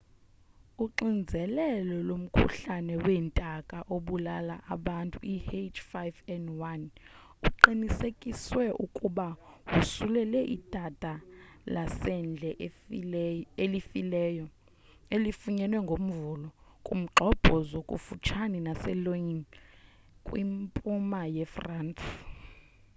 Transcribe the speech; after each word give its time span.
uxinzelelo 0.83 1.95
lomkhuhlane 2.09 2.95
weentaka 3.05 3.77
obulala 3.95 4.55
abantu 4.75 5.17
i-h5n1 5.35 6.81
uqinisekisiwe 7.47 8.67
ukuba 8.85 9.27
wosulele 9.71 10.41
idada 10.55 11.13
lasendle 11.73 12.49
elifileyo 13.63 14.45
elifunyenwe 15.15 15.79
ngomvulo 15.85 16.47
kumgxobhozo 16.85 17.79
kufutshane 17.89 18.57
naselyon 18.67 19.23
kwimpuma 20.25 21.21
yefrance 21.35 22.07